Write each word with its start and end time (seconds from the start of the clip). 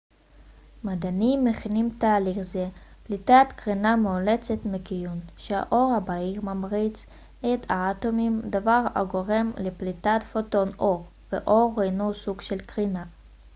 מדענים 0.83 1.45
מכנים 1.45 1.89
תהליך 1.99 2.41
זה 2.41 2.69
פליטת 3.03 3.47
קרינה 3.55 3.95
מאולצת 3.95 4.65
מכיוון 4.65 5.19
שהאור 5.37 5.93
הבהיר 5.97 6.41
ממריץ 6.41 7.05
את 7.39 7.59
האטומים 7.69 8.41
דבר 8.49 8.83
הגורם 8.95 9.51
לפליטת 9.57 10.23
פוטון 10.33 10.69
אור 10.79 11.05
ואור 11.31 11.81
הינו 11.81 12.13
סוג 12.13 12.41
של 12.41 12.59
קרינה 12.61 13.03